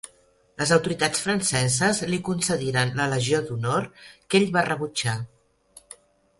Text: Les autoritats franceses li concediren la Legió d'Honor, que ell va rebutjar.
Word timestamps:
Les 0.61 0.69
autoritats 0.77 1.21
franceses 1.25 1.99
li 2.13 2.19
concediren 2.31 2.95
la 3.01 3.07
Legió 3.13 3.45
d'Honor, 3.51 3.87
que 4.27 4.41
ell 4.43 4.51
va 4.59 4.67
rebutjar. 4.73 5.19